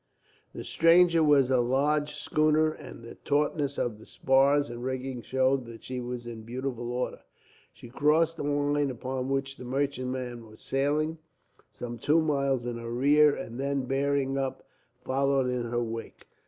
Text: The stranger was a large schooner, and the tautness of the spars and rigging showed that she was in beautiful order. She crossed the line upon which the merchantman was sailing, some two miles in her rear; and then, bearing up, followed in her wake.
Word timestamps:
The 0.55 0.63
stranger 0.63 1.23
was 1.23 1.51
a 1.51 1.61
large 1.61 2.15
schooner, 2.15 2.71
and 2.71 3.03
the 3.03 3.13
tautness 3.23 3.77
of 3.77 3.99
the 3.99 4.07
spars 4.07 4.67
and 4.71 4.83
rigging 4.83 5.21
showed 5.21 5.65
that 5.67 5.83
she 5.83 6.01
was 6.01 6.25
in 6.25 6.41
beautiful 6.41 6.91
order. 6.91 7.21
She 7.71 7.89
crossed 7.89 8.37
the 8.37 8.43
line 8.43 8.89
upon 8.89 9.29
which 9.29 9.57
the 9.57 9.63
merchantman 9.63 10.47
was 10.47 10.59
sailing, 10.59 11.19
some 11.71 11.99
two 11.99 12.19
miles 12.19 12.65
in 12.65 12.79
her 12.79 12.89
rear; 12.91 13.35
and 13.35 13.59
then, 13.59 13.83
bearing 13.85 14.39
up, 14.39 14.65
followed 15.05 15.47
in 15.51 15.65
her 15.65 15.83
wake. 15.83 16.25